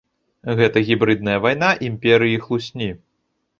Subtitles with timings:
[0.59, 2.91] Гэта гібрыдная вайна імперыі хлусні.